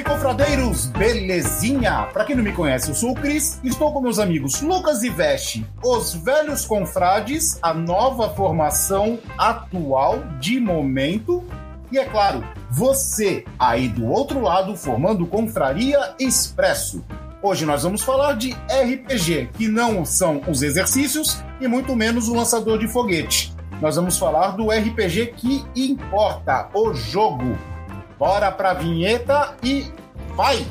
[0.00, 0.86] Salve, confradeiros!
[0.86, 2.08] Belezinha?
[2.12, 5.10] Pra quem não me conhece, eu sou o Cris estou com meus amigos Lucas e
[5.10, 11.44] Veste, os velhos confrades, a nova formação atual de momento.
[11.90, 17.04] E é claro, você aí do outro lado formando Confraria Expresso.
[17.42, 22.34] Hoje nós vamos falar de RPG, que não são os exercícios e muito menos o
[22.34, 23.54] lançador de foguete.
[23.80, 27.56] Nós vamos falar do RPG que importa, o jogo.
[28.20, 29.90] Bora pra vinheta e
[30.36, 30.66] vai!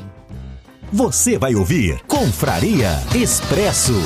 [0.92, 4.00] Você vai ouvir Confraria Expresso.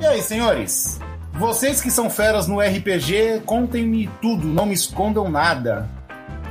[0.00, 0.98] E aí, senhores?
[1.34, 5.86] Vocês que são feras no RPG, contem-me tudo, não me escondam nada.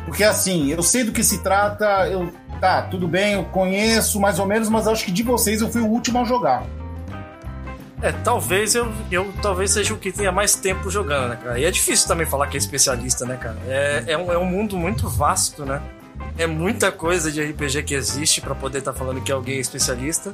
[0.05, 2.31] Porque assim, eu sei do que se trata, eu.
[2.61, 5.81] Tá, tudo bem, eu conheço mais ou menos, mas acho que de vocês eu fui
[5.81, 6.63] o último a jogar.
[8.03, 11.57] É, talvez eu, eu talvez seja o que tenha mais tempo jogando, né, cara?
[11.57, 13.57] E é difícil também falar que é especialista, né, cara?
[13.65, 15.81] É, é, um, é um mundo muito vasto, né?
[16.37, 19.59] É muita coisa de RPG que existe para poder estar tá falando que alguém é
[19.61, 20.33] especialista.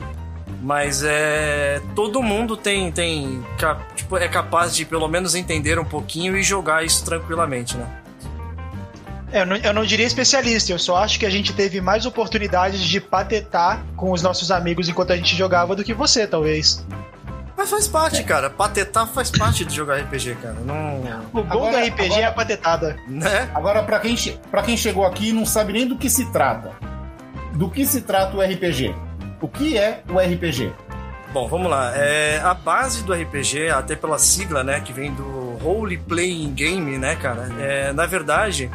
[0.63, 1.79] Mas é.
[1.95, 2.91] Todo mundo tem.
[2.91, 3.45] tem
[3.95, 7.87] tipo, é capaz de pelo menos entender um pouquinho e jogar isso tranquilamente, né?
[9.31, 12.07] É, eu não, eu não diria especialista, eu só acho que a gente teve mais
[12.07, 16.83] oportunidades de patetar com os nossos amigos enquanto a gente jogava do que você, talvez.
[17.59, 18.49] Mas faz parte, cara.
[18.49, 20.55] Patetar faz parte de jogar RPG, cara.
[20.61, 21.01] Não...
[21.33, 22.97] O bom agora, do RPG agora, é a patetada.
[23.05, 23.51] Né?
[23.53, 24.15] Agora, pra quem,
[24.49, 26.71] pra quem chegou aqui e não sabe nem do que se trata.
[27.55, 28.95] Do que se trata o RPG?
[29.41, 30.71] O que é o RPG?
[31.33, 31.91] Bom, vamos lá.
[31.97, 36.97] É, a base do RPG, até pela sigla, né, que vem do Role Playing Game,
[36.97, 37.49] né, cara?
[37.59, 38.71] É, na verdade,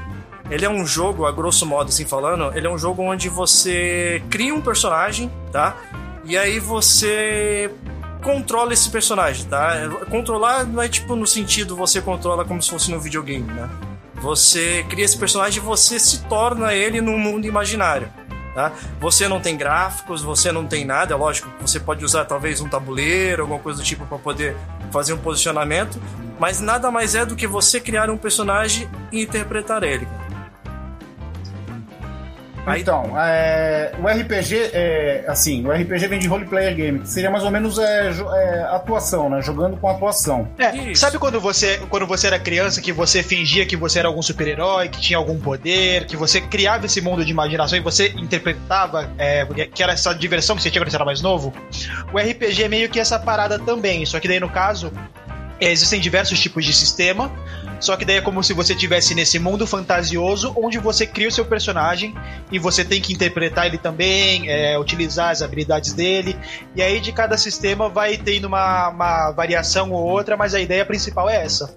[0.50, 4.22] ele é um jogo, a grosso modo assim falando, ele é um jogo onde você
[4.28, 5.74] cria um personagem, tá?
[6.26, 7.70] E aí você
[8.24, 9.74] controla esse personagem, tá?
[10.10, 13.68] Controlar não é tipo no sentido você controla como se fosse no videogame, né?
[14.14, 18.10] Você cria esse personagem e você se torna ele num mundo imaginário.
[18.54, 18.72] Tá?
[19.00, 22.68] Você não tem gráficos, você não tem nada, é lógico, você pode usar talvez um
[22.68, 24.56] tabuleiro, alguma coisa do tipo para poder
[24.92, 26.00] fazer um posicionamento,
[26.38, 30.06] mas nada mais é do que você criar um personagem e interpretar ele.
[32.66, 32.80] Aí...
[32.80, 37.30] Então, é, o RPG, é, assim, o RPG vem de role player game, que seria
[37.30, 39.42] mais ou menos é, é, atuação, né?
[39.42, 40.48] Jogando com atuação.
[40.58, 44.22] É, sabe quando você, quando você era criança que você fingia que você era algum
[44.22, 49.10] super-herói, que tinha algum poder, que você criava esse mundo de imaginação e você interpretava
[49.18, 51.52] é, que era essa diversão que você tinha quando você era mais novo?
[52.12, 54.92] O RPG é meio que essa parada também, só que daí no caso
[55.60, 57.30] existem diversos tipos de sistema
[57.84, 61.30] só que daí é como se você tivesse nesse mundo fantasioso onde você cria o
[61.30, 62.14] seu personagem
[62.50, 66.36] e você tem que interpretar ele também, é, utilizar as habilidades dele.
[66.74, 70.84] E aí de cada sistema vai tendo uma, uma variação ou outra, mas a ideia
[70.86, 71.76] principal é essa.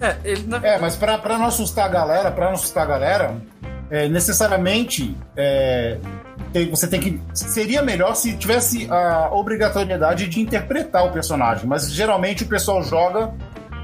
[0.00, 0.56] É, ele, na...
[0.66, 3.36] é mas para não assustar a galera, para não assustar a galera,
[3.90, 5.98] é, necessariamente é,
[6.52, 7.20] tem, você tem que.
[7.34, 13.32] Seria melhor se tivesse a obrigatoriedade de interpretar o personagem, mas geralmente o pessoal joga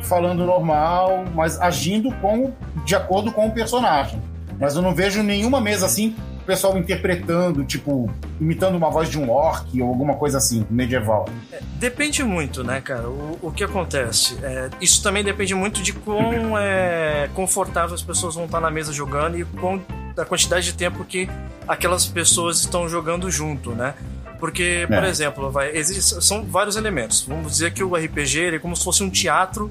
[0.03, 2.53] falando normal, mas agindo com,
[2.85, 4.21] de acordo com o personagem.
[4.59, 9.19] Mas eu não vejo nenhuma mesa assim, o pessoal interpretando, tipo, imitando uma voz de
[9.19, 11.29] um orc ou alguma coisa assim, medieval.
[11.53, 13.09] É, depende muito, né, cara?
[13.09, 14.37] O, o que acontece?
[14.43, 18.93] É, isso também depende muito de quão é, confortável as pessoas vão estar na mesa
[18.93, 19.81] jogando e quão,
[20.15, 21.29] da quantidade de tempo que
[21.67, 23.95] aquelas pessoas estão jogando junto, né?
[24.41, 25.09] Porque, por é.
[25.09, 27.23] exemplo, vai, existe, são vários elementos.
[27.27, 29.71] Vamos dizer que o RPG é como se fosse um teatro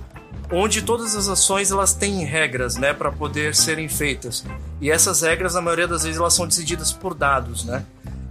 [0.52, 4.46] onde todas as ações elas têm regras, né, para poder serem feitas.
[4.80, 7.84] E essas regras, na maioria das vezes, elas são decididas por dados, né?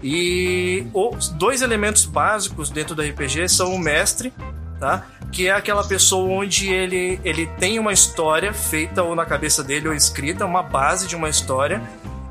[0.03, 4.33] E os dois elementos básicos dentro do RPG são o mestre,
[4.79, 5.07] tá?
[5.33, 9.89] Que é aquela pessoa onde ele, ele tem uma história feita ou na cabeça dele
[9.89, 11.83] ou escrita, uma base de uma história,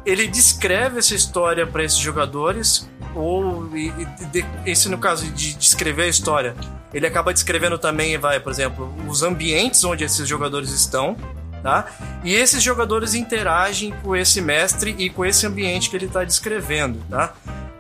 [0.06, 6.04] ele descreve essa história para esses jogadores, ou e, e, esse no caso de descrever
[6.04, 6.56] a história,
[6.96, 11.18] ele acaba descrevendo também, vai, por exemplo, os ambientes onde esses jogadores estão,
[11.62, 11.88] tá?
[12.24, 17.02] E esses jogadores interagem com esse mestre e com esse ambiente que ele está descrevendo,
[17.10, 17.34] tá?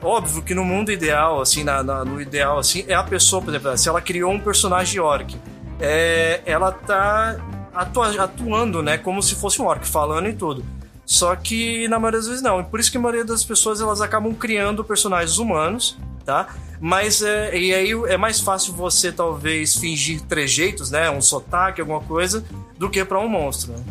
[0.03, 3.51] Óbvio que no mundo ideal, assim, na, na, no ideal, assim, é a pessoa, por
[3.51, 5.33] exemplo, se ela criou um personagem orc,
[5.79, 7.38] é, ela tá
[7.73, 10.62] atua, atuando, né, como se fosse um orc, falando e tudo.
[11.06, 12.60] Só que na maioria das vezes não.
[12.60, 16.48] E por isso que a maioria das pessoas elas acabam criando personagens humanos, tá?
[16.80, 21.10] Mas é, e aí é mais fácil você talvez fingir trejeitos, né?
[21.10, 22.44] Um sotaque, alguma coisa,
[22.78, 23.74] do que para um monstro.
[23.74, 23.84] Né?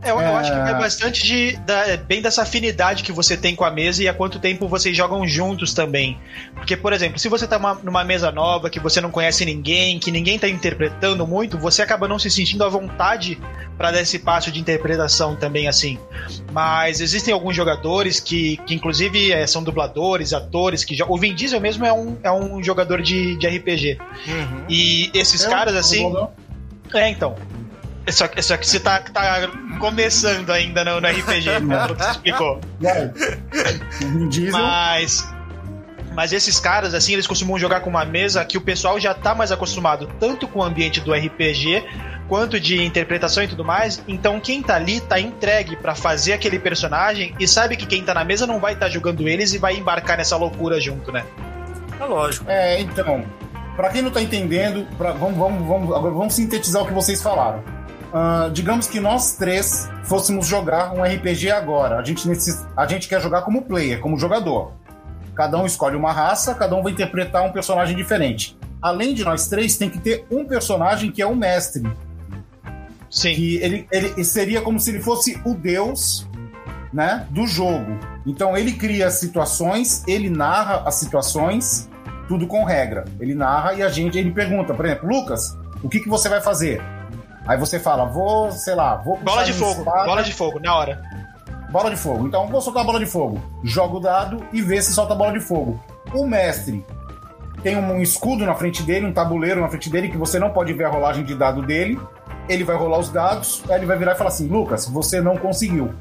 [0.00, 0.28] É, eu, é...
[0.28, 3.64] eu, acho que vai bastante de, da, é, bem dessa afinidade que você tem com
[3.64, 6.18] a mesa e há quanto tempo vocês jogam juntos também.
[6.54, 9.98] Porque, por exemplo, se você tá uma, numa mesa nova, que você não conhece ninguém,
[9.98, 13.38] que ninguém tá interpretando muito, você acaba não se sentindo à vontade
[13.76, 15.98] para dar esse passo de interpretação também assim.
[16.52, 21.60] Mas existem alguns jogadores que, que inclusive, é, são dubladores, atores, que O Vin Diesel
[21.60, 23.98] mesmo é um, é um jogador de, de RPG.
[24.26, 24.64] Uhum.
[24.68, 26.12] E esses é caras, assim.
[26.94, 27.36] É, então.
[28.10, 32.10] Só, só que você tá, tá começando ainda no, no RPG, né, pelo que você
[32.10, 32.60] explicou.
[34.52, 35.28] Mas.
[36.14, 39.36] Mas esses caras, assim, eles costumam jogar com uma mesa que o pessoal já tá
[39.36, 41.84] mais acostumado, tanto com o ambiente do RPG,
[42.28, 44.02] quanto de interpretação e tudo mais.
[44.08, 48.14] Então quem tá ali tá entregue para fazer aquele personagem e sabe que quem tá
[48.14, 51.24] na mesa não vai estar tá julgando eles e vai embarcar nessa loucura junto, né?
[52.00, 52.46] É lógico.
[52.48, 53.24] É, então.
[53.76, 57.22] Pra quem não tá entendendo, pra, vamos, vamos, vamos, agora vamos sintetizar o que vocês
[57.22, 57.62] falaram.
[58.08, 61.98] Uh, digamos que nós três fôssemos jogar um RPG agora.
[61.98, 62.66] A gente, necess...
[62.76, 64.72] a gente quer jogar como player, como jogador.
[65.34, 68.58] Cada um escolhe uma raça, cada um vai interpretar um personagem diferente.
[68.80, 71.82] Além de nós três, tem que ter um personagem que é o mestre.
[73.10, 73.34] Sim.
[73.34, 76.26] Que ele, ele seria como se ele fosse o deus
[76.92, 77.98] né, do jogo.
[78.26, 81.88] Então ele cria situações, ele narra as situações,
[82.26, 83.04] tudo com regra.
[83.20, 86.40] Ele narra e a gente ele pergunta, por exemplo, Lucas, o que, que você vai
[86.40, 86.82] fazer?
[87.48, 89.16] Aí você fala, vou, sei lá, vou.
[89.16, 90.04] Bola de fogo, espada.
[90.04, 91.02] bola de fogo, na hora.
[91.70, 92.26] Bola de fogo.
[92.26, 93.42] Então vou soltar a bola de fogo.
[93.64, 95.82] Joga o dado e vê se solta a bola de fogo.
[96.12, 96.84] O mestre
[97.62, 100.74] tem um escudo na frente dele, um tabuleiro na frente dele, que você não pode
[100.74, 101.98] ver a rolagem de dado dele.
[102.50, 105.38] Ele vai rolar os dados, aí ele vai virar e falar assim: Lucas, você não
[105.38, 105.94] conseguiu.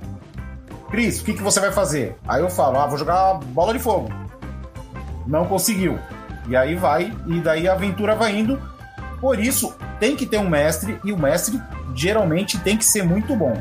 [0.92, 2.18] Cris, o que, que você vai fazer?
[2.28, 4.10] Aí eu falo: Ah, vou jogar bola de fogo.
[5.26, 5.98] Não conseguiu.
[6.50, 8.62] E aí vai, e daí a aventura vai indo.
[9.22, 11.60] Por isso, tem que ter um mestre e o mestre
[11.96, 13.56] geralmente tem que ser muito bom.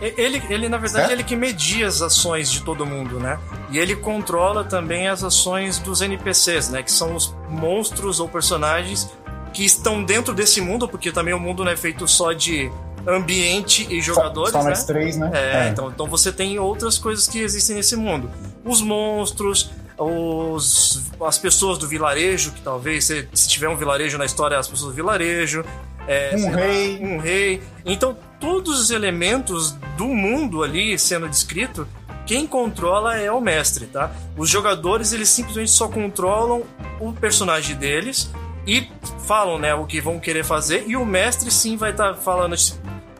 [0.00, 1.12] Ele, ele na verdade, certo?
[1.12, 3.38] ele que media as ações de todo mundo, né?
[3.70, 6.82] E ele controla também as ações dos NPCs, né?
[6.82, 9.08] Que são os monstros ou personagens
[9.52, 12.70] que estão dentro desse mundo, porque também o mundo não é feito só de
[13.06, 14.74] ambiente e jogadores, só, só né?
[14.86, 15.30] três, né?
[15.32, 18.28] É, é, Então, então você tem outras coisas que existem nesse mundo.
[18.64, 19.70] Os monstros,
[20.04, 24.68] os, as pessoas do vilarejo, que talvez, se, se tiver um vilarejo na história, as
[24.68, 25.64] pessoas do vilarejo.
[26.06, 26.98] É, um rei.
[26.98, 27.62] Lá, um rei.
[27.84, 31.86] Então, todos os elementos do mundo ali sendo descrito,
[32.26, 34.12] quem controla é o mestre, tá?
[34.36, 36.62] Os jogadores, eles simplesmente só controlam
[37.00, 38.30] o personagem deles
[38.66, 38.88] e
[39.26, 42.56] falam, né, o que vão querer fazer, e o mestre sim vai estar tá falando
[42.56, 42.74] se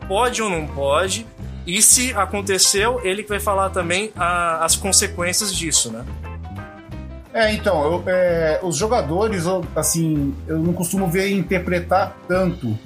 [0.07, 1.25] pode ou não pode,
[1.65, 6.05] e se aconteceu, ele vai falar também a, as consequências disso, né?
[7.33, 12.77] É, então, eu, é, os jogadores, assim, eu não costumo ver interpretar tanto.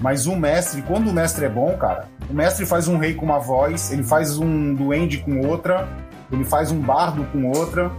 [0.00, 3.24] Mas o mestre, quando o mestre é bom, cara, o mestre faz um rei com
[3.24, 5.88] uma voz, ele faz um duende com outra,
[6.32, 7.90] ele faz um bardo com outra.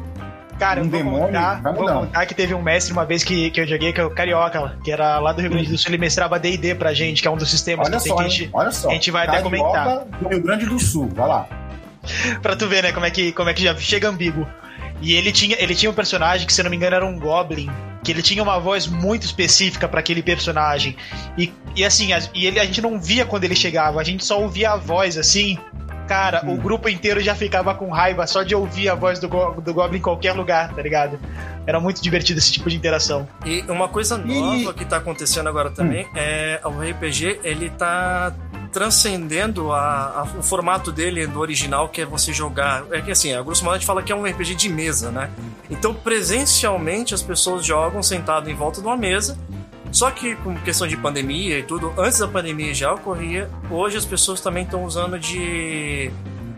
[0.59, 3.67] Cara, um demônio, contar, vou contar que teve um mestre uma vez que, que eu
[3.67, 6.39] joguei, que é o Carioca, que era lá do Rio Grande do Sul, ele mestrava
[6.39, 8.71] D&D pra gente, que é um dos sistemas olha que, só, que a gente, olha
[8.71, 8.89] só.
[8.89, 10.05] a gente vai Carioca até comentar.
[10.05, 11.47] do Rio Grande do Sul, vai lá.
[12.41, 14.47] pra tu ver, né, como é que, como é que já chega ambíguo.
[15.01, 17.69] E ele tinha, ele tinha um personagem que, se não me engano, era um Goblin.
[18.03, 20.95] Que ele tinha uma voz muito específica para aquele personagem.
[21.37, 24.23] E, e assim, a, e ele, a gente não via quando ele chegava, a gente
[24.23, 25.57] só ouvia a voz assim.
[26.07, 26.53] Cara, hum.
[26.53, 29.97] o grupo inteiro já ficava com raiva só de ouvir a voz do, do Goblin
[29.97, 31.19] em qualquer lugar, tá ligado?
[31.65, 33.27] Era muito divertido esse tipo de interação.
[33.43, 34.73] E uma coisa nova e...
[34.73, 36.09] que tá acontecendo agora também hum.
[36.15, 38.31] é o RPG, ele tá
[38.75, 42.83] transcendendo a, a, o formato dele do original, que é você jogar.
[42.91, 45.11] É que assim, a grosso modo a gente fala que é um RPG de mesa,
[45.11, 45.31] né?
[45.69, 49.37] Então, presencialmente, as pessoas jogam sentado em volta de uma mesa.
[49.93, 54.03] Só que com questão de pandemia e tudo, antes da pandemia já ocorria, hoje as
[54.03, 56.11] pessoas também estão usando de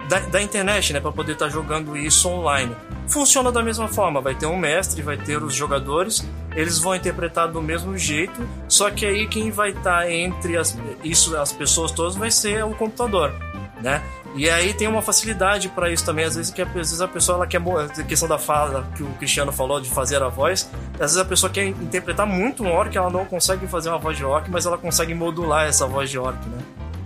[0.10, 2.76] da, da, internet, né, para poder estar tá jogando isso online.
[3.08, 6.26] Funciona da mesma forma, vai ter um mestre, vai ter os jogadores,
[6.58, 10.76] eles vão interpretar do mesmo jeito, só que aí quem vai estar tá entre as,
[11.04, 13.32] isso, as pessoas todas vai ser o computador.
[13.80, 14.02] né?
[14.36, 16.26] E aí tem uma facilidade para isso também.
[16.26, 17.62] Às vezes, que às vezes a pessoa ela quer.
[17.62, 20.68] A questão da fala que o Cristiano falou de fazer a voz.
[20.96, 24.18] Às vezes a pessoa quer interpretar muito um orc, ela não consegue fazer uma voz
[24.18, 26.58] de orc, mas ela consegue modular essa voz de orc, né?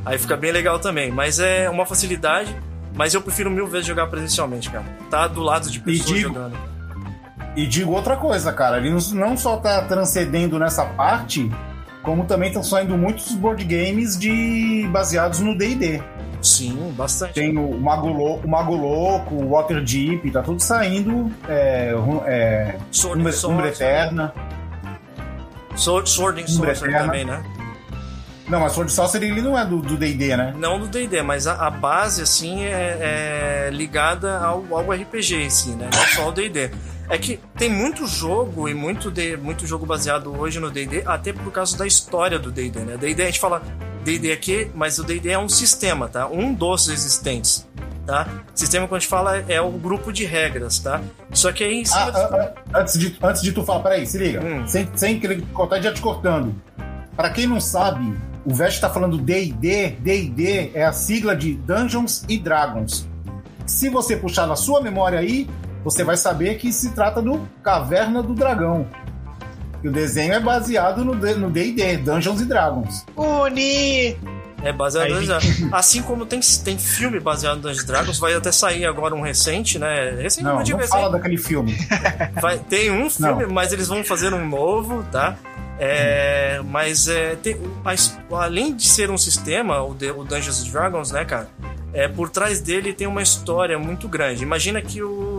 [0.05, 1.11] Aí fica bem legal também.
[1.11, 2.55] Mas é uma facilidade.
[2.93, 4.85] Mas eu prefiro mil vezes jogar presencialmente, cara.
[5.09, 6.57] Tá do lado de pessoas digo, jogando.
[7.55, 8.77] E digo outra coisa, cara.
[8.77, 11.51] Ele não só tá transcendendo nessa parte,
[12.01, 16.01] como também estão saindo muitos board games de baseados no D&D.
[16.41, 17.33] Sim, bastante.
[17.33, 21.31] Tem o Mago, Louco, o Mago Louco, o Waterdeep, tá tudo saindo.
[21.47, 21.93] É,
[22.25, 24.33] é, Sword, Umbra, Sword, Umbra Eterna.
[25.75, 27.43] Sword, Sword and Sorcery também, né?
[28.51, 30.53] Não, mas Sword Sorcery ele não é do D&D, né?
[30.57, 35.49] Não do D&D, mas a, a, base, assim, é, é ligada ao, ao, RPG em
[35.49, 35.89] si, né?
[35.93, 36.69] Não só ao D&D.
[37.11, 41.33] É que tem muito jogo e muito, de, muito jogo baseado hoje no D&D, até
[41.33, 42.95] por causa da história do D&D, né?
[42.95, 43.61] D&D a gente fala
[44.05, 46.25] D&D aqui, mas o D&D é um sistema, tá?
[46.29, 47.67] Um dos existentes,
[48.07, 48.29] tá?
[48.55, 51.01] Sistema que a gente fala é o grupo de regras, tá?
[51.33, 51.83] Só que aí...
[51.91, 54.41] Ah, ah, ah, antes, de, antes de tu falar, peraí, se liga.
[54.41, 54.65] Hum.
[54.65, 56.55] Sem, sem querer cortar, já te cortando.
[57.13, 59.97] Para quem não sabe, o Vest está falando D&D.
[59.99, 63.05] D&D é a sigla de Dungeons e Dragons.
[63.65, 65.49] Se você puxar na sua memória aí,
[65.83, 68.87] você vai saber que se trata do Caverna do Dragão.
[69.83, 73.05] E o desenho é baseado no D&D, Dungeons e Dragons.
[73.15, 74.17] Uni!
[74.63, 78.51] É baseado no Dungeons Assim como tem, tem filme baseado no Dungeons Dragons, vai até
[78.51, 80.11] sair agora um recente, né?
[80.21, 81.75] Recente, não, não, não fala daquele filme.
[82.39, 83.53] Vai, tem um filme, não.
[83.53, 85.35] mas eles vão fazer um novo, tá?
[85.79, 91.25] É, mas é, tem, mas, além de ser um sistema, o, o Dungeons Dragons, né,
[91.25, 91.49] cara?
[91.91, 94.43] É, por trás dele tem uma história muito grande.
[94.43, 95.30] Imagina que o.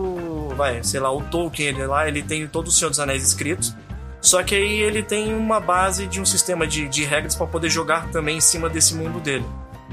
[0.53, 3.75] Vai, sei lá, o Tolkien ele lá, ele tem todo o Senhor dos Anéis escritos.
[4.21, 7.69] Só que aí ele tem uma base de um sistema de, de regras para poder
[7.69, 9.45] jogar também em cima desse mundo dele.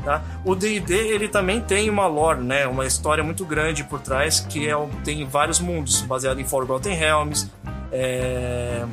[0.04, 0.22] Tá?
[0.44, 2.66] O D&D ele também tem uma lore, né?
[2.66, 4.74] Uma história muito grande por trás que é,
[5.04, 7.50] tem vários mundos baseado em Forgotten Realms.
[7.92, 8.84] É...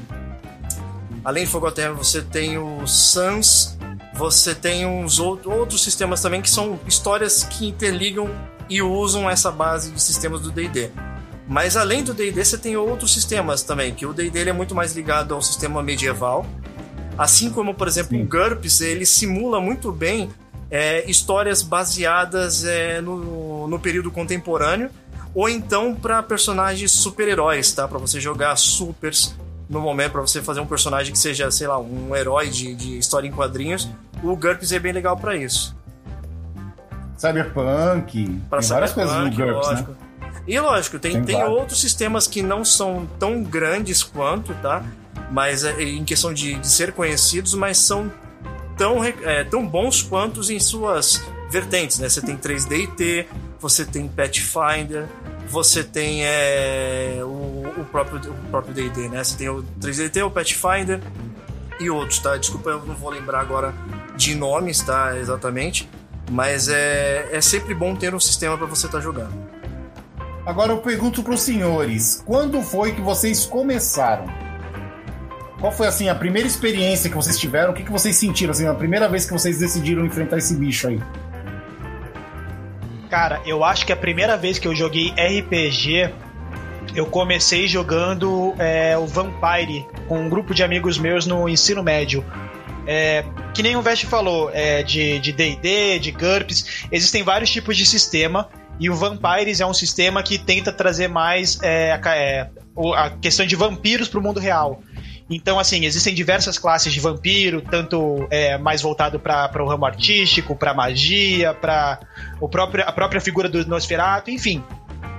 [1.24, 3.78] Além de Forgotten Realms você tem o Sans,
[4.16, 8.30] você tem uns outro, outros sistemas também que são histórias que interligam
[8.70, 10.90] e usam essa base de sistemas do D&D.
[11.48, 14.94] Mas além do D&D, você tem outros sistemas também, que o D&D é muito mais
[14.94, 16.46] ligado ao sistema medieval.
[17.18, 18.24] Assim como, por exemplo, Sim.
[18.24, 20.30] o GURPS, ele simula muito bem
[20.70, 24.90] é, histórias baseadas é, no, no período contemporâneo,
[25.34, 27.88] ou então para personagens super-heróis, tá?
[27.88, 29.34] Para você jogar supers
[29.70, 32.98] no momento, para você fazer um personagem que seja, sei lá, um herói de, de
[32.98, 33.90] história em quadrinhos.
[34.22, 35.76] O GURPS é bem legal para isso.
[37.18, 39.92] Cyberpunk, pra tem várias coisas no GURPS, lógico.
[39.92, 40.07] né?
[40.48, 44.84] E lógico, tem, tem, tem outros sistemas que não são tão grandes quanto, tá?
[45.30, 48.12] Mas é, em questão de, de ser conhecidos, mas são
[48.78, 52.08] tão, é, tão bons quanto em suas vertentes, né?
[52.08, 53.26] Você tem 3DT,
[53.60, 55.06] você tem Pathfinder,
[55.50, 59.24] você tem é, o, o, próprio o próprio D&D, né?
[59.24, 61.02] Você tem o 3DT, o Pathfinder
[61.80, 62.38] e outros, tá?
[62.38, 63.74] Desculpa, eu não vou lembrar agora
[64.16, 65.18] de nomes, tá?
[65.18, 65.90] Exatamente.
[66.30, 69.57] Mas é, é sempre bom ter um sistema para você estar tá jogando.
[70.48, 74.28] Agora eu pergunto para os senhores, quando foi que vocês começaram?
[75.60, 77.72] Qual foi assim a primeira experiência que vocês tiveram?
[77.72, 80.88] O que, que vocês sentiram assim, a primeira vez que vocês decidiram enfrentar esse bicho
[80.88, 81.02] aí?
[83.10, 86.14] Cara, eu acho que a primeira vez que eu joguei RPG,
[86.96, 92.24] eu comecei jogando é, o Vampire com um grupo de amigos meus no ensino médio.
[92.88, 97.76] É, que nem o Vest falou, é, de D&D, de, de GURPS, existem vários tipos
[97.76, 98.48] de sistema
[98.80, 102.50] e o Vampires é um sistema que tenta trazer mais é, a, é,
[102.96, 104.82] a questão de vampiros para o mundo real.
[105.30, 110.56] Então, assim, existem diversas classes de vampiro, tanto é, mais voltado para o ramo artístico,
[110.56, 112.00] para magia, para
[112.86, 114.64] a própria figura do Nosferatu, enfim.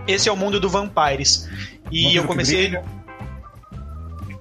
[0.06, 1.46] Esse é o mundo do Vampires.
[1.90, 2.78] E vampiro eu comecei.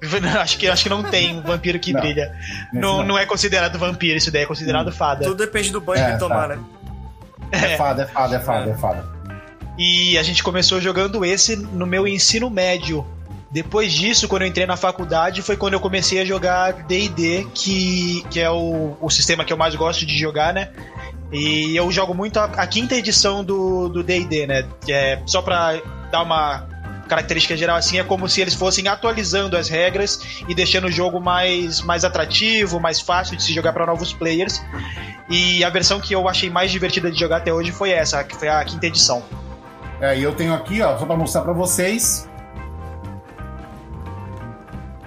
[0.40, 2.00] acho, que, acho que não tem um vampiro que não.
[2.00, 2.34] brilha.
[2.72, 4.92] Não, não, é considerado vampiro, isso daí é considerado hum.
[4.92, 5.24] fada.
[5.24, 6.56] Tudo depende do banho é, que tomar, tá.
[6.56, 6.64] né?
[7.50, 8.72] É, é fada, é fada, é fada, é.
[8.72, 9.18] é fada.
[9.78, 13.06] E a gente começou jogando esse no meu ensino médio.
[13.50, 18.22] Depois disso, quando eu entrei na faculdade, foi quando eu comecei a jogar DD, que,
[18.30, 20.68] que é o, o sistema que eu mais gosto de jogar, né?
[21.32, 24.66] E eu jogo muito a, a quinta edição do DD, né?
[24.84, 26.66] Que é só pra dar uma
[27.08, 31.20] característica geral assim, é como se eles fossem atualizando as regras e deixando o jogo
[31.20, 34.62] mais, mais atrativo, mais fácil de se jogar para novos players.
[35.28, 38.36] E a versão que eu achei mais divertida de jogar até hoje foi essa, que
[38.36, 39.22] foi a quinta edição.
[40.00, 42.28] É, e eu tenho aqui, ó, só para mostrar para vocês,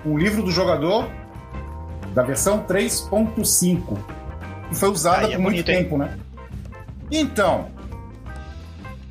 [0.05, 1.10] um livro do jogador
[2.13, 3.98] da versão 3.5,
[4.70, 6.17] que foi usada é por muito tempo, né?
[7.10, 7.67] Então,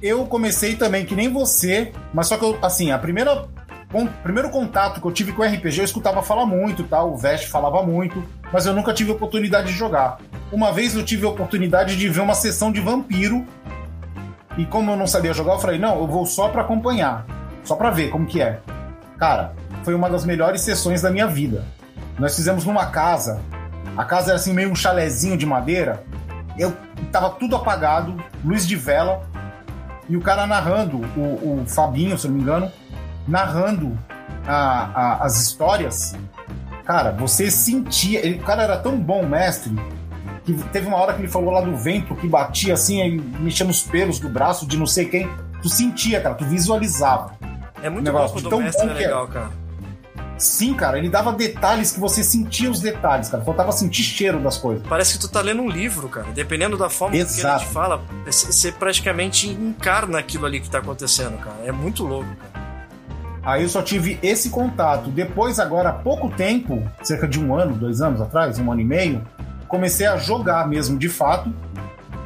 [0.02, 3.48] eu comecei também que nem você, mas só que eu, assim, a primeira
[3.92, 7.02] o primeiro contato que eu tive com RPG, eu escutava falar muito, tá?
[7.02, 10.18] O Vest falava muito, mas eu nunca tive oportunidade de jogar.
[10.52, 13.44] Uma vez eu tive a oportunidade de ver uma sessão de vampiro,
[14.56, 17.26] e como eu não sabia jogar, eu falei, não, eu vou só para acompanhar,
[17.64, 18.60] só para ver como que é.
[19.18, 21.64] Cara, foi uma das melhores sessões da minha vida.
[22.16, 23.40] Nós fizemos numa casa,
[23.96, 26.04] a casa era assim meio um chalezinho de madeira,
[26.56, 26.76] eu
[27.10, 29.28] tava tudo apagado, luz de vela,
[30.10, 32.72] e o cara narrando, o, o Fabinho, se eu não me engano,
[33.28, 33.96] narrando
[34.44, 36.16] a, a, as histórias,
[36.84, 38.18] cara, você sentia.
[38.18, 39.72] Ele, o cara era tão bom, mestre,
[40.44, 43.84] que teve uma hora que ele falou lá do vento que batia assim, mexia nos
[43.84, 45.30] pelos do braço de não sei quem.
[45.62, 47.38] Tu sentia, cara, tu visualizava.
[47.80, 49.59] É muito negócio bom quando o mestre é, é legal, cara.
[50.40, 53.44] Sim, cara, ele dava detalhes que você sentia os detalhes, cara.
[53.44, 54.82] Faltava sentir cheiro das coisas.
[54.88, 56.28] Parece que tu tá lendo um livro, cara.
[56.32, 57.40] Dependendo da forma Exato.
[57.42, 61.58] que a gente fala, você praticamente encarna aquilo ali que tá acontecendo, cara.
[61.62, 62.70] É muito louco, cara.
[63.42, 65.10] Aí eu só tive esse contato.
[65.10, 68.84] Depois, agora há pouco tempo, cerca de um ano, dois anos atrás, um ano e
[68.84, 69.22] meio,
[69.68, 71.52] comecei a jogar mesmo de fato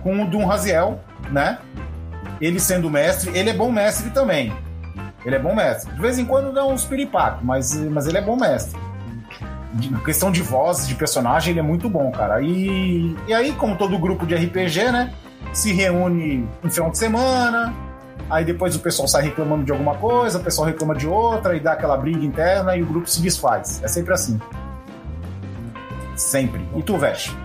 [0.04, 1.00] com o Dum Raziel,
[1.32, 1.58] né?
[2.40, 4.52] Ele sendo mestre, ele é bom mestre também.
[5.24, 5.92] Ele é bom mestre.
[5.92, 8.78] De vez em quando dá uns piripacos, mas, mas ele é bom mestre.
[9.72, 12.40] De, questão de voz, de personagem, ele é muito bom, cara.
[12.42, 15.12] E, e aí, como todo grupo de RPG, né?
[15.52, 17.74] Se reúne no final de semana,
[18.28, 21.60] aí depois o pessoal sai reclamando de alguma coisa, o pessoal reclama de outra, e
[21.60, 23.82] dá aquela briga interna e o grupo se desfaz.
[23.82, 24.40] É sempre assim.
[26.16, 26.60] Sempre.
[26.76, 27.43] E tu, Veste?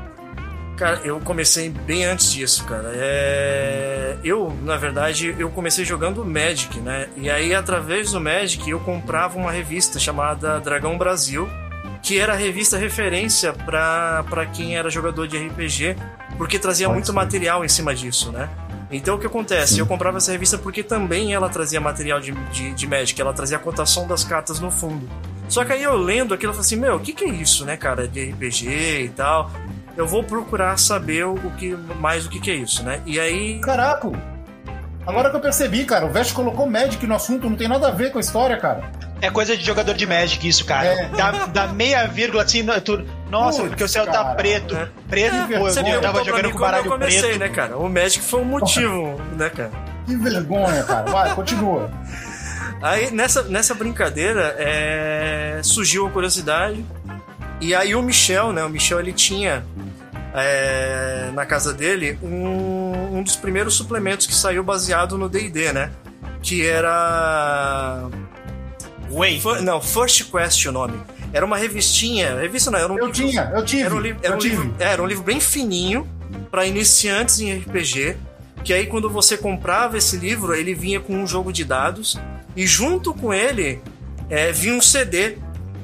[0.80, 2.90] Cara, eu comecei bem antes disso, cara.
[2.96, 4.16] É...
[4.24, 7.10] Eu, na verdade, eu comecei jogando Magic, né?
[7.18, 11.50] E aí, através do Magic, eu comprava uma revista chamada Dragão Brasil,
[12.02, 15.98] que era a revista referência para quem era jogador de RPG,
[16.38, 17.12] porque trazia Pode muito ser.
[17.12, 18.50] material em cima disso, né?
[18.90, 19.74] Então o que acontece?
[19.74, 19.80] Sim.
[19.82, 23.58] Eu comprava essa revista porque também ela trazia material de, de, de Magic, ela trazia
[23.58, 25.10] a cotação das cartas no fundo.
[25.50, 27.66] Só que aí eu lendo aquilo, eu falei assim: Meu, o que, que é isso,
[27.66, 29.52] né, cara, de RPG e tal?
[29.98, 33.02] Eu vou procurar saber o que mais o que, que é isso, né?
[33.06, 33.60] E aí.
[33.60, 34.10] Caraca!
[35.06, 37.92] Agora que eu percebi, cara, o Vest colocou Magic no assunto, não tem nada a
[37.92, 38.92] ver com a história, cara.
[39.22, 40.88] É coisa de jogador de Magic isso, cara.
[40.88, 41.10] É.
[41.10, 44.26] Dá, dá meia vírgula assim, tu, nossa, Putz, porque o céu tá cara.
[44.26, 44.76] tá preto.
[44.76, 44.88] É.
[45.10, 47.40] Preto, é, pô, eu, eu tava jogando com baralho eu comecei, preto.
[47.40, 47.78] né, cara?
[47.78, 49.72] O Magic foi um motivo, né, cara?
[50.06, 51.12] Que vergonha, cara.
[51.12, 51.90] Vai, continua.
[52.82, 56.86] Aí, nessa, nessa brincadeira, é, surgiu a curiosidade.
[57.62, 58.64] E aí o Michel, né?
[58.64, 59.66] O Michel, ele tinha
[60.34, 65.92] é, na casa dele um, um dos primeiros suplementos que saiu baseado no D&D, né?
[66.42, 68.08] Que era...
[69.12, 69.44] Wait.
[69.62, 71.00] não, First Quest o nome.
[71.34, 73.84] Era uma revistinha, revista não, era um Eu livro, tinha, eu tive.
[73.84, 74.56] Era um, era eu um tive.
[74.56, 76.08] Livro, era um livro bem fininho
[76.50, 78.18] para iniciantes em RPG,
[78.64, 82.18] que aí quando você comprava esse livro, ele vinha com um jogo de dados
[82.56, 83.80] e junto com ele
[84.30, 85.38] é, vinha um CD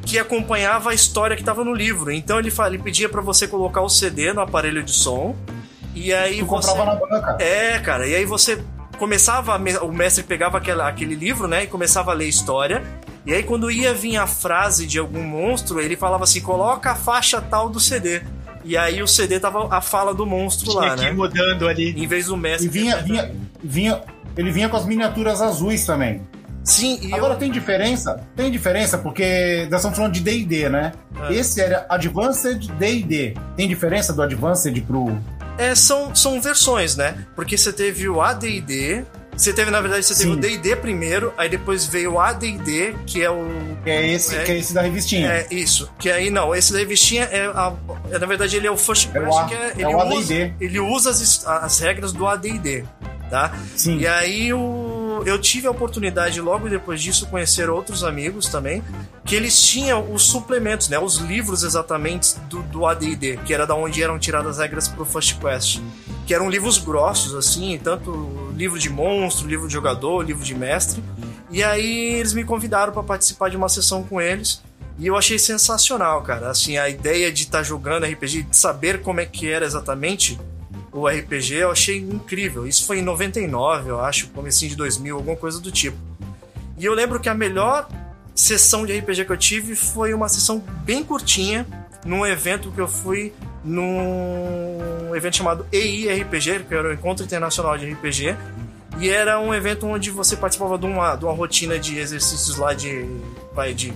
[0.06, 2.12] que acompanhava a história que estava no livro.
[2.12, 5.36] Então ele, ele pedia para você colocar o CD no aparelho de som
[5.96, 7.44] e aí tu você comprava na banca.
[7.44, 8.62] É, cara, e aí você
[8.98, 12.84] começava o mestre pegava aquela, aquele livro, né, e começava a ler história.
[13.26, 16.96] E aí quando ia vir a frase de algum monstro, ele falava assim: "Coloca a
[16.96, 18.22] faixa tal do CD".
[18.64, 21.12] E aí o CD tava a fala do monstro Tinha lá, que né?
[21.12, 21.92] mudando ali.
[21.92, 22.68] Em vez do mestre.
[22.68, 23.32] E vinha, vinha,
[23.64, 24.02] vinha,
[24.36, 26.22] ele vinha com as miniaturas azuis também.
[26.66, 27.38] Sim, e Agora eu...
[27.38, 28.20] tem diferença?
[28.36, 30.92] Tem diferença, porque nós estamos falando de DD, né?
[31.30, 31.34] É.
[31.34, 33.36] Esse era Advanced DD.
[33.56, 35.16] Tem diferença do Advanced pro.
[35.58, 37.16] É, são, são versões, né?
[37.36, 39.06] Porque você teve o ADD,
[39.38, 40.36] você teve, na verdade, você Sim.
[40.40, 43.46] teve o D&D primeiro, aí depois veio o AD&D, que é o...
[43.86, 45.30] É esse, é, que é esse da revistinha.
[45.30, 45.90] É, isso.
[46.00, 47.74] Que aí, não, esse da revistinha é, a,
[48.12, 50.54] é na verdade, ele é o First é Quest, é, que é, ele, é usa,
[50.60, 52.86] ele usa as, as regras do AD&D,
[53.30, 53.54] tá?
[53.76, 53.98] Sim.
[54.00, 54.95] E aí o
[55.26, 58.84] eu tive a oportunidade logo depois disso conhecer outros amigos também,
[59.26, 63.74] que eles tinham os suplementos, né, os livros exatamente do, do AD&D, que era da
[63.74, 65.82] onde eram tiradas as regras pro First Quest,
[66.28, 71.04] que eram livros grossos assim, tanto livro de monstro, livro de jogador, livro de mestre.
[71.52, 74.62] E aí eles me convidaram para participar de uma sessão com eles.
[74.98, 76.50] E eu achei sensacional, cara.
[76.50, 80.40] Assim, a ideia de estar tá jogando RPG, de saber como é que era exatamente,
[80.96, 82.66] o RPG, eu achei incrível.
[82.66, 85.98] Isso foi em 99, eu acho, comecinho de 2000, alguma coisa do tipo.
[86.78, 87.88] E eu lembro que a melhor
[88.34, 91.66] sessão de RPG que eu tive foi uma sessão bem curtinha,
[92.06, 97.92] num evento que eu fui num evento chamado EIRPG, que era o Encontro Internacional de
[97.92, 98.38] RPG.
[99.00, 102.74] E era um evento onde você participava de uma, de uma rotina de exercícios lá
[102.74, 103.06] de,
[103.54, 103.92] vai, de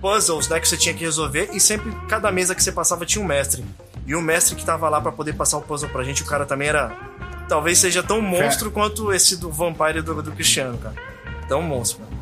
[0.00, 1.48] puzzles né, que você tinha que resolver.
[1.54, 3.64] E sempre, cada mesa que você passava tinha um mestre.
[4.06, 6.44] E o mestre que tava lá para poder passar o puzzle pra gente, o cara
[6.44, 6.96] também era
[7.48, 10.94] talvez seja tão monstro quanto esse do Vampire do, do Cristiano, cara.
[11.48, 12.14] Tão monstro, cara.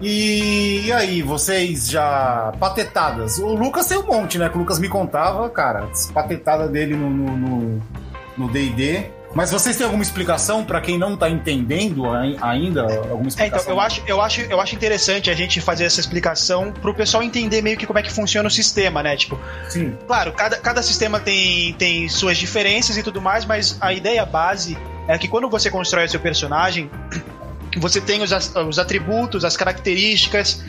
[0.00, 2.52] E, e aí, vocês já.
[2.58, 3.38] Patetadas.
[3.38, 4.48] O Lucas tem um monte, né?
[4.48, 5.88] Que o Lucas me contava, cara.
[6.14, 9.10] Patetada dele no DD.
[9.32, 12.82] Mas vocês têm alguma explicação pra quem não tá entendendo ai- ainda?
[12.82, 13.62] Alguma É, explicação?
[13.62, 17.22] então, eu acho, eu, acho, eu acho interessante a gente fazer essa explicação pro pessoal
[17.22, 19.16] entender meio que como é que funciona o sistema, né?
[19.16, 19.38] Tipo,
[19.68, 19.96] Sim.
[20.06, 24.76] claro, cada, cada sistema tem, tem suas diferenças e tudo mais, mas a ideia base
[25.06, 26.90] é que quando você constrói o seu personagem,
[27.78, 30.64] você tem os, os atributos, as características,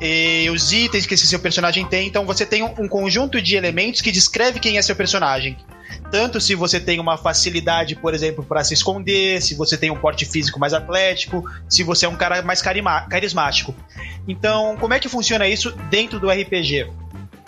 [0.00, 2.06] e os itens que esse seu personagem tem.
[2.06, 5.56] Então você tem um, um conjunto de elementos que descreve quem é seu personagem.
[6.10, 9.96] Tanto se você tem uma facilidade, por exemplo, para se esconder, se você tem um
[9.96, 13.74] porte físico mais atlético, se você é um cara mais carismático.
[14.28, 16.90] Então, como é que funciona isso dentro do RPG?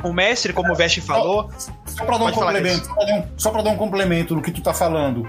[0.03, 1.51] O mestre, como o Vest falou,
[1.87, 2.88] Só pra dar um complemento,
[3.37, 5.29] só pra dar um, complemento no que tu tá falando.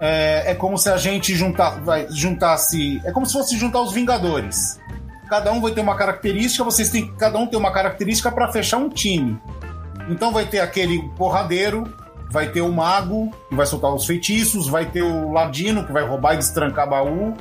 [0.00, 3.00] É, é como se a gente juntar, vai, juntasse.
[3.04, 4.80] É como se fosse juntar os Vingadores.
[5.28, 7.14] Cada um vai ter uma característica, vocês têm.
[7.16, 9.38] Cada um tem uma característica pra fechar um time.
[10.08, 11.84] Então vai ter aquele porradeiro,
[12.30, 16.04] vai ter o mago, que vai soltar os feitiços, vai ter o ladino, que vai
[16.04, 17.36] roubar e destrancar baú.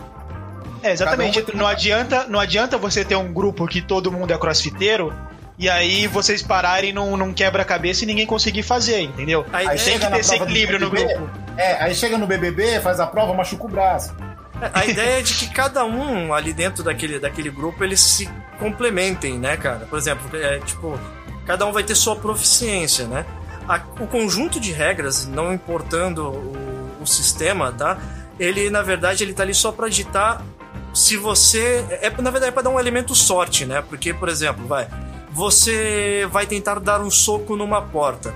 [0.82, 1.46] É, exatamente.
[1.54, 5.14] Um Não adianta, não adianta você ter um grupo que todo mundo é crossfiteiro
[5.58, 9.46] e aí vocês pararem num, num quebra-cabeça e ninguém conseguir fazer, entendeu?
[9.54, 11.30] Aí ideia, Tem que ter esse equilíbrio no grupo.
[11.58, 14.16] É, aí chega no BBB, faz a prova, machuca o braço.
[14.74, 19.38] a ideia é de que cada um ali dentro daquele, daquele grupo eles se complementem,
[19.38, 19.86] né, cara?
[19.86, 20.98] Por exemplo, é, tipo,
[21.46, 23.26] cada um vai ter sua proficiência, né?
[23.70, 27.98] A- o conjunto de regras, não importando o, o sistema, tá?
[28.40, 30.44] Ele, na verdade, ele tá ali só pra ditar
[30.94, 31.86] se você.
[32.02, 33.82] É, na verdade, é pra dar um elemento sorte, né?
[33.82, 34.88] Porque, por exemplo, vai.
[35.32, 38.34] Você vai tentar dar um soco numa porta.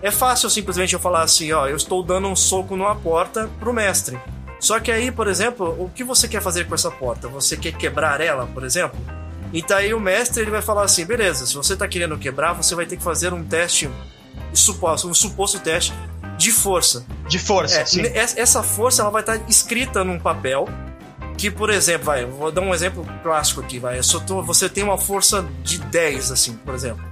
[0.00, 3.72] É fácil simplesmente eu falar assim, ó, eu estou dando um soco numa porta pro
[3.72, 4.18] mestre.
[4.58, 7.28] Só que aí, por exemplo, o que você quer fazer com essa porta?
[7.28, 8.98] Você quer quebrar ela, por exemplo?
[9.52, 12.74] Então aí o mestre ele vai falar assim, beleza, se você tá querendo quebrar, você
[12.74, 13.88] vai ter que fazer um teste,
[14.54, 15.92] suposto, um suposto teste
[16.36, 17.04] de força.
[17.28, 18.02] De força, É, sim.
[18.14, 20.68] essa força ela vai estar escrita num papel
[21.38, 23.98] que, por exemplo, vai, vou dar um exemplo clássico aqui, vai.
[23.98, 27.02] Eu tô- você tem uma força de 10, assim, por exemplo.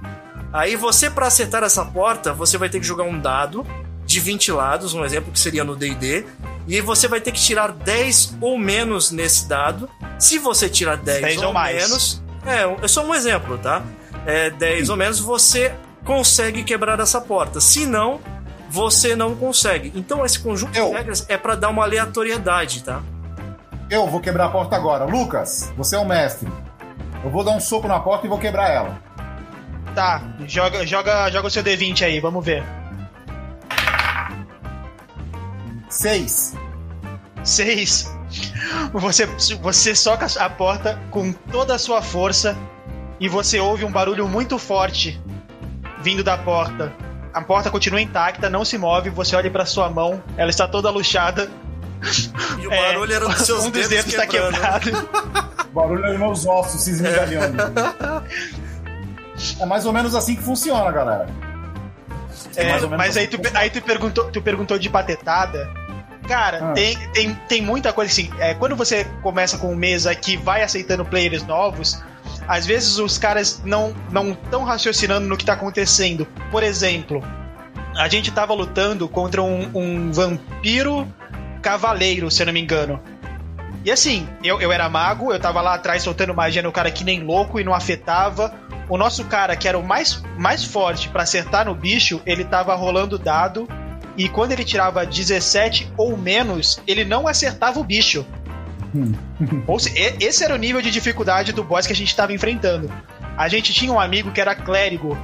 [0.53, 3.65] Aí você, para acertar essa porta, você vai ter que jogar um dado
[4.05, 6.25] de 20 lados, um exemplo que seria no DD,
[6.67, 9.89] e você vai ter que tirar 10 ou menos nesse dado.
[10.19, 11.75] Se você tirar 10, 10 ou, ou mais.
[11.81, 13.81] menos, é, é só um exemplo, tá?
[14.25, 15.73] É 10 ou menos, você
[16.05, 17.59] consegue quebrar essa porta.
[17.59, 18.19] Se não,
[18.69, 19.91] você não consegue.
[19.95, 20.89] Então esse conjunto Eu.
[20.89, 23.01] de regras é para dar uma aleatoriedade, tá?
[23.89, 25.05] Eu vou quebrar a porta agora.
[25.05, 26.47] Lucas, você é o mestre.
[27.23, 29.01] Eu vou dar um soco na porta e vou quebrar ela.
[29.93, 32.63] Tá, joga, joga, joga o seu D20 aí, vamos ver.
[35.89, 36.55] Seis.
[37.43, 38.09] Seis.
[38.93, 39.25] Você,
[39.57, 42.57] você soca a porta com toda a sua força
[43.19, 45.21] e você ouve um barulho muito forte
[46.01, 46.91] vindo da porta.
[47.33, 49.09] A porta continua intacta, não se move.
[49.11, 51.49] Você olha pra sua mão, ela está toda luxada.
[52.59, 54.89] E o É, barulho era dos seus um dos dedos, dedos está quebrado.
[55.69, 57.57] O barulho é meus ossos se esmigalhando.
[59.59, 61.27] É mais ou menos assim que funciona, galera.
[62.55, 65.69] É, mais ou menos mas aí assim tu, aí tu perguntou, tu perguntou de patetada.
[66.27, 66.73] Cara, Ah.
[66.73, 68.29] tem, tem, tem muita coisa assim.
[68.39, 72.01] É, quando você começa com mesa que vai aceitando players novos,
[72.51, 76.27] às vezes os caras não não estão raciocinando no que tá acontecendo.
[76.51, 77.23] Por exemplo,
[77.95, 81.07] a gente tava lutando contra um, um vampiro
[81.61, 82.99] cavaleiro, se eu não me engano.
[83.85, 87.05] E assim, eu, eu era mago, eu tava lá atrás soltando magia no cara que
[87.05, 88.53] nem louco e não afetava.
[88.89, 92.75] O nosso cara, que era o mais, mais forte pra acertar no bicho, ele tava
[92.75, 93.65] rolando dado.
[94.17, 98.25] E quando ele tirava 17 ou menos, ele não acertava o bicho.
[99.67, 102.91] ou se, esse era o nível de dificuldade do boss que a gente tava enfrentando.
[103.37, 105.17] A gente tinha um amigo que era clérigo.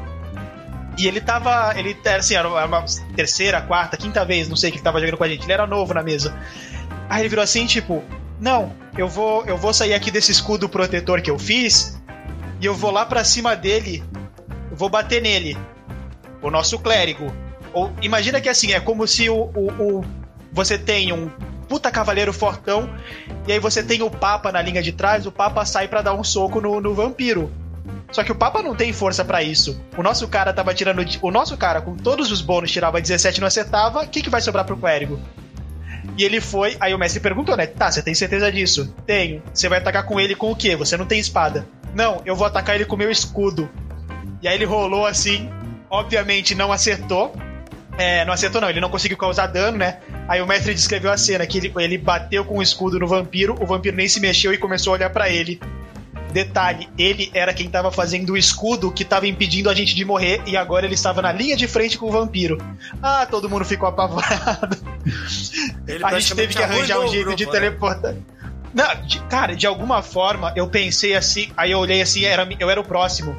[0.98, 1.74] E ele tava.
[1.78, 2.84] Ele era assim, era uma
[3.16, 5.44] terceira, quarta, quinta vez, não sei, que ele tava jogando com a gente.
[5.44, 6.36] Ele era novo na mesa.
[7.10, 8.04] Aí ele virou assim, tipo,
[8.40, 12.02] não, eu vou, eu vou sair aqui desse escudo protetor que eu fiz
[12.60, 14.04] e eu vou lá pra cima dele,
[14.72, 15.56] vou bater nele.
[16.42, 17.32] O nosso clérigo.
[17.74, 20.06] Ou imagina que assim, é como se o, o, o-
[20.52, 21.30] você tem um
[21.68, 22.90] puta cavaleiro fortão
[23.48, 26.14] e aí você tem o papa na linha de trás, o papa sai pra dar
[26.14, 27.52] um soco no, no vampiro.
[28.12, 29.82] Só que o Papa não tem força pra isso.
[29.98, 31.04] O nosso cara tava tirando.
[31.22, 34.02] O nosso cara, com todos os bônus, tirava 17 e não acertava.
[34.02, 35.20] O que, que vai sobrar pro clérigo?
[36.18, 36.78] E ele foi.
[36.80, 37.68] Aí o mestre perguntou, né?
[37.68, 38.94] Tá, você tem certeza disso?
[39.06, 39.44] Tenho.
[39.54, 40.76] Você vai atacar com ele com o quê?
[40.76, 41.68] Você não tem espada.
[41.94, 43.70] Não, eu vou atacar ele com o meu escudo.
[44.42, 45.50] E aí ele rolou assim.
[45.90, 47.34] Obviamente não acertou.
[47.98, 48.70] É, não acertou, não.
[48.70, 49.98] Ele não conseguiu causar dano, né?
[50.28, 53.56] Aí o mestre descreveu a cena que ele, ele bateu com o escudo no vampiro,
[53.60, 55.60] o vampiro nem se mexeu e começou a olhar para ele.
[56.32, 60.42] Detalhe, ele era quem tava fazendo o escudo que tava impedindo a gente de morrer
[60.46, 62.58] e agora ele estava na linha de frente com o vampiro.
[63.02, 64.78] Ah, todo mundo ficou apavorado.
[65.88, 67.52] Ele a gente teve que arranjar um jeito grupo, de né?
[67.52, 68.14] teleportar.
[68.74, 72.70] Não, de- cara, de alguma forma eu pensei assim, aí eu olhei assim, era, eu
[72.70, 73.36] era o próximo.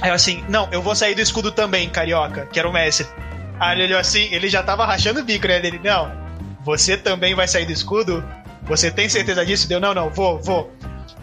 [0.00, 3.06] Aí eu assim, não, eu vou sair do escudo também, carioca, que era o mestre.
[3.60, 5.60] Aí ele olhou assim, ele já tava rachando o bico, né?
[5.60, 6.10] Dele, não,
[6.64, 8.24] você também vai sair do escudo?
[8.62, 9.68] Você tem certeza disso?
[9.68, 10.72] Deu, não, não, vou, vou.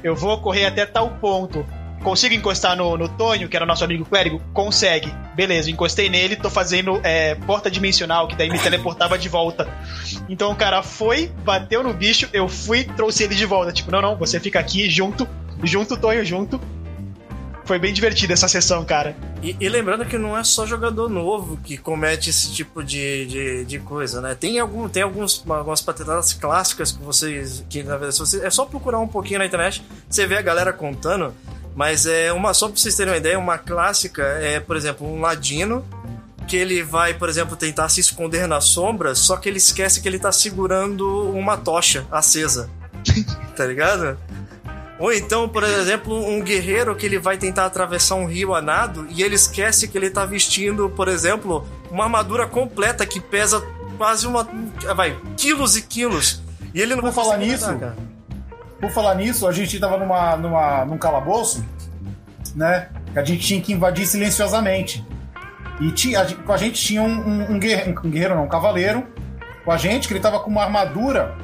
[0.03, 1.65] Eu vou correr até tal ponto.
[2.03, 4.39] Consigo encostar no, no Tonho, que era nosso amigo clérigo?
[4.53, 5.11] Consegue.
[5.35, 9.67] Beleza, encostei nele, tô fazendo é, porta dimensional, que daí me teleportava de volta.
[10.29, 13.71] Então o cara foi, bateu no bicho, eu fui, trouxe ele de volta.
[13.71, 15.27] Tipo, não, não, você fica aqui junto,
[15.63, 16.61] junto, Tonho, junto.
[17.65, 19.15] Foi bem divertida essa sessão, cara.
[19.41, 23.65] E, e lembrando que não é só jogador novo que comete esse tipo de, de,
[23.65, 24.36] de coisa, né?
[24.36, 27.65] Tem, algum, tem alguns, algumas patetadas clássicas que vocês.
[27.67, 30.41] Que, na verdade, se você, é só procurar um pouquinho na internet, você vê a
[30.43, 31.34] galera contando.
[31.75, 32.54] Mas é uma.
[32.54, 35.84] Só pra vocês terem uma ideia, uma clássica é, por exemplo, um ladino
[36.47, 40.08] que ele vai, por exemplo, tentar se esconder na sombra, só que ele esquece que
[40.08, 42.69] ele tá segurando uma tocha acesa.
[43.58, 44.17] tá ligado?
[44.97, 49.05] Ou então, por exemplo, um guerreiro que ele vai tentar atravessar um rio a nado
[49.10, 53.62] e ele esquece que ele tá vestindo, por exemplo, uma armadura completa que pesa
[53.97, 54.47] quase uma.
[54.95, 56.41] Vai, quilos e quilos.
[56.73, 57.95] E ele não vai falar nisso, cara.
[58.79, 61.65] Por falar nisso, a gente tava numa, numa, num calabouço,
[62.55, 62.89] né?
[63.12, 65.05] Que a gente tinha que invadir silenciosamente.
[65.81, 68.45] E tinha, a gente- com a gente tinha um, um, um guerreiro, um guerreiro, não,
[68.45, 69.05] um cavaleiro,
[69.65, 71.36] com a gente, que ele tava com uma armadura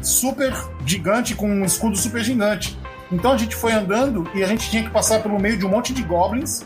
[0.00, 0.52] super
[0.86, 2.78] gigante, com um escudo super gigante.
[3.12, 5.68] Então a gente foi andando e a gente tinha que passar pelo meio de um
[5.68, 6.64] monte de goblins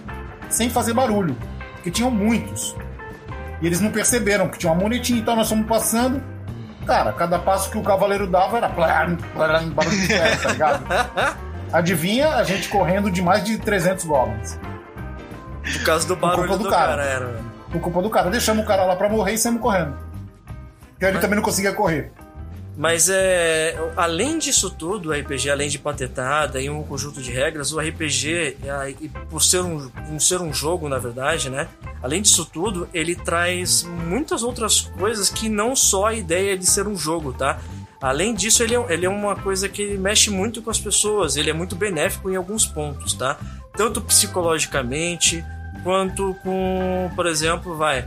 [0.49, 1.37] sem fazer barulho,
[1.75, 2.75] porque tinham muitos.
[3.61, 6.23] E eles não perceberam que tinha uma muletinha, então nós fomos passando.
[6.87, 10.87] Cara, cada passo que o cavaleiro dava era plam, plam, barulho de ferro, tá ligado?
[11.73, 14.57] Adivinha a gente correndo de mais de 300 goblins.
[15.73, 16.97] Por causa do barulho culpa do do, cara.
[16.97, 17.03] cara.
[17.03, 17.41] era.
[17.73, 18.31] Por culpa do cara.
[18.31, 19.97] Deixamos o cara lá pra morrer e saímos correndo.
[20.91, 22.13] Porque ele também não conseguia correr.
[22.77, 23.75] Mas é.
[23.97, 28.59] Além disso tudo, o RPG, além de patetada e um conjunto de regras, o RPG,
[29.31, 31.69] por ser um, um ser um jogo, na verdade, né?
[32.03, 36.87] Além disso tudo, ele traz muitas outras coisas que não só a ideia de ser
[36.87, 37.59] um jogo, tá?
[38.01, 41.49] Além disso, ele é, ele é uma coisa que mexe muito com as pessoas, ele
[41.49, 43.39] é muito benéfico em alguns pontos, tá?
[43.75, 45.43] Tanto psicologicamente,
[45.83, 48.07] quanto com, por exemplo, vai,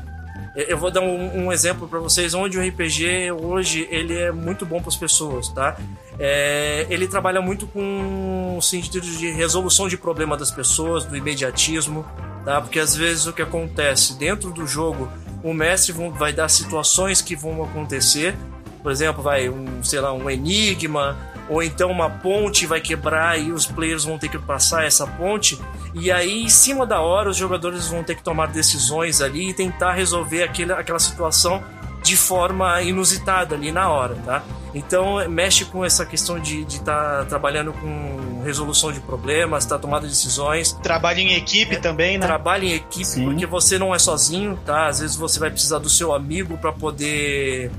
[0.55, 4.65] eu vou dar um, um exemplo para vocês onde o RPG hoje ele é muito
[4.65, 5.77] bom para as pessoas, tá?
[6.17, 12.05] É, ele trabalha muito com o sentido de resolução de problema das pessoas, do imediatismo,
[12.43, 12.59] tá?
[12.61, 15.09] Porque às vezes o que acontece dentro do jogo,
[15.43, 18.35] o mestre vai dar situações que vão acontecer,
[18.81, 21.17] por exemplo, vai um, sei lá, um enigma,
[21.49, 25.59] ou então uma ponte vai quebrar e os players vão ter que passar essa ponte,
[25.93, 29.53] e aí em cima da hora os jogadores vão ter que tomar decisões ali e
[29.53, 31.63] tentar resolver aquele, aquela situação
[32.03, 34.43] de forma inusitada ali na hora, tá?
[34.73, 40.73] Então mexe com essa questão de estar trabalhando com resolução de problemas, tá tomando decisões,
[40.83, 42.25] Trabalho em equipe É, também, né?
[42.25, 43.25] trabalhe em equipe, Sim.
[43.25, 44.87] porque você não é sozinho, tá?
[44.87, 47.69] Às vezes você vai precisar do seu amigo para poder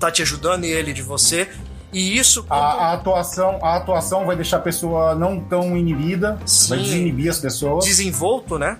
[0.00, 1.48] tá te ajudando e ele de você.
[1.92, 6.46] E isso A, a atuação, a atuação vai deixar a pessoa não tão inibida, vai
[6.46, 6.76] Sim.
[6.82, 7.84] desinibir as pessoas.
[7.84, 8.78] desenvolto, né?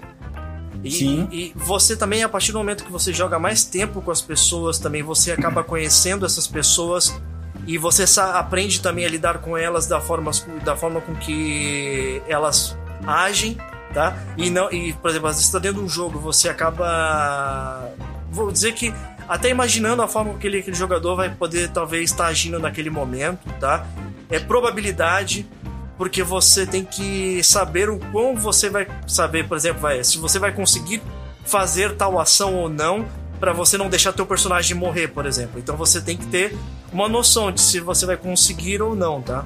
[0.83, 1.29] E, Sim.
[1.31, 4.79] e você também, a partir do momento que você joga mais tempo com as pessoas,
[4.79, 7.21] também você acaba conhecendo essas pessoas
[7.67, 10.31] e você aprende também a lidar com elas da forma,
[10.65, 13.59] da forma com que elas agem,
[13.93, 14.17] tá?
[14.37, 17.91] E não, e por exemplo, às vezes você está dentro de um jogo, você acaba,
[18.31, 18.95] vou dizer que
[19.31, 23.49] até imaginando a forma que aquele, aquele jogador vai poder talvez estar agindo naquele momento,
[23.61, 23.87] tá?
[24.29, 25.49] É probabilidade
[25.97, 30.41] porque você tem que saber o quão você vai saber, por exemplo, vai, se você
[30.41, 31.01] vai conseguir
[31.45, 33.07] fazer tal ação ou não
[33.39, 35.61] para você não deixar teu personagem morrer, por exemplo.
[35.61, 36.59] Então você tem que ter
[36.93, 39.45] uma noção de se você vai conseguir ou não, tá?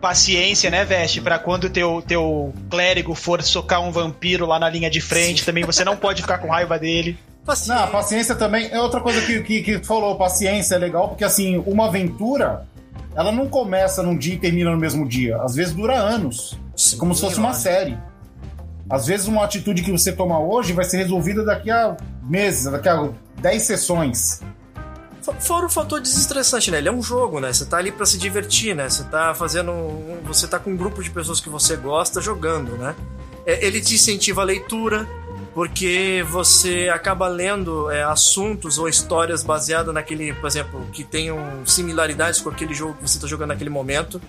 [0.00, 1.20] Paciência, né, Veste?
[1.20, 5.62] Pra quando teu, teu clérigo for socar um vampiro lá na linha de frente, também
[5.62, 7.16] você não pode ficar com raiva dele.
[7.44, 7.74] Paciência.
[7.74, 10.16] Não, paciência também é outra coisa que, que, que tu falou.
[10.16, 12.66] Paciência é legal, porque assim, uma aventura,
[13.16, 15.36] ela não começa num dia e termina no mesmo dia.
[15.42, 16.56] Às vezes dura anos.
[16.76, 17.62] Sim, como se fosse uma lógico.
[17.64, 17.98] série.
[18.88, 22.88] Às vezes uma atitude que você toma hoje vai ser resolvida daqui a meses, daqui
[22.88, 23.08] a
[23.40, 24.40] 10 sessões.
[25.22, 26.78] Fo- Fora o fator desestressante, né?
[26.78, 27.52] Ele é um jogo, né?
[27.52, 28.88] Você tá ali pra se divertir, né?
[28.88, 29.72] Você tá fazendo.
[30.24, 32.94] Você tá com um grupo de pessoas que você gosta jogando, né?
[33.46, 35.08] É, Ele te incentiva a leitura,
[35.54, 42.40] porque você acaba lendo é, assuntos ou histórias baseadas naquele, por exemplo, que tenham similaridades
[42.40, 44.20] com aquele jogo que você está jogando naquele momento.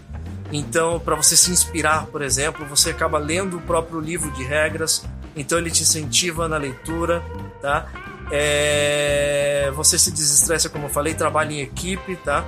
[0.51, 5.03] Então, para você se inspirar, por exemplo, você acaba lendo o próprio livro de regras.
[5.35, 7.23] Então, ele te incentiva na leitura,
[7.61, 7.87] tá?
[8.29, 9.71] É...
[9.75, 12.45] Você se desestressa, como eu falei, trabalha em equipe, tá?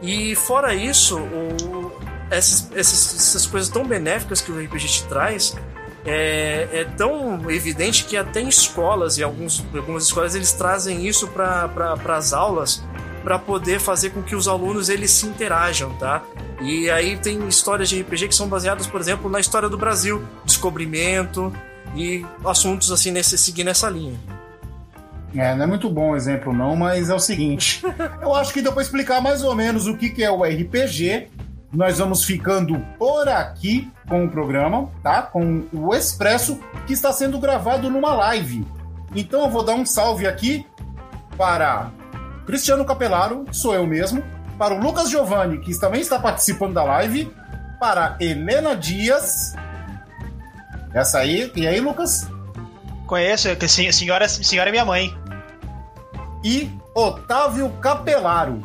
[0.00, 1.92] E fora isso, o...
[2.30, 5.54] essas, essas, essas coisas tão benéficas que o RPG te traz,
[6.04, 11.28] é, é, tão evidente que até em escolas e alguns, algumas escolas eles trazem isso
[11.28, 12.82] para pra, as aulas
[13.22, 16.22] para poder fazer com que os alunos eles se interajam, tá?
[16.60, 20.24] E aí tem histórias de RPG que são baseadas, por exemplo, na história do Brasil,
[20.44, 21.52] descobrimento
[21.94, 24.18] e assuntos assim nesse seguir nessa linha.
[25.36, 27.82] É, não é muito bom o exemplo não, mas é o seguinte,
[28.20, 31.28] eu acho que deu para explicar mais ou menos o que, que é o RPG
[31.72, 35.22] nós vamos ficando por aqui com o programa, tá?
[35.22, 38.66] Com o Expresso, que está sendo gravado numa live.
[39.16, 40.66] Então eu vou dar um salve aqui
[41.34, 41.90] para
[42.44, 44.22] Cristiano Capelaro, sou eu mesmo,
[44.58, 47.32] para o Lucas Giovanni, que também está participando da live,
[47.80, 49.54] para Helena Dias.
[50.92, 52.28] Essa aí, e aí, Lucas?
[53.06, 55.16] Conheço, que senhora, senhora é minha mãe.
[56.44, 58.60] E Otávio Capelaro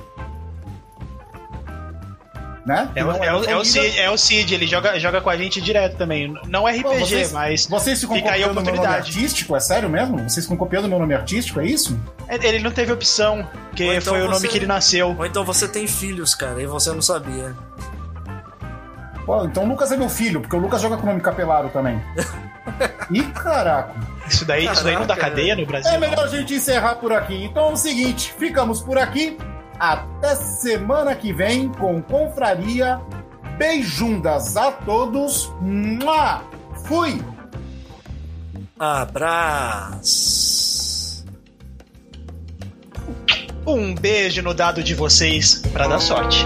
[2.68, 2.90] né?
[2.94, 5.38] É, o, é, o, é, o Cid, é o Cid, ele joga, joga com a
[5.38, 6.36] gente direto também.
[6.48, 7.66] Não é RPG, Pô, vocês, mas.
[7.66, 9.56] Vocês ficam fica copiando meu nome artístico?
[9.56, 10.18] É sério mesmo?
[10.30, 11.62] Vocês ficam copiando meu nome artístico?
[11.62, 11.98] É isso?
[12.28, 15.16] Ele não teve opção, porque então foi o nome que ele nasceu.
[15.18, 17.56] Ou então você tem filhos, cara, e você não sabia.
[19.26, 21.70] Pô, então o Lucas é meu filho, porque o Lucas joga com o nome Capelaro
[21.70, 22.02] também.
[23.10, 23.94] Ih, caraca.
[24.28, 25.90] Isso daí, caraca, isso daí não dá cadeia no Brasil?
[25.90, 27.46] É melhor a gente encerrar por aqui.
[27.46, 29.38] Então é o seguinte, ficamos por aqui.
[29.80, 33.00] Até semana que vem com Confraria.
[33.58, 35.52] Beijundas a todos.
[35.62, 36.44] Mua!
[36.86, 37.22] Fui!
[38.80, 40.38] Abraço!
[43.66, 46.46] Um beijo no dado de vocês para dar sorte.